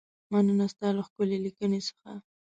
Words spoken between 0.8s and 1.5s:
له ښکلې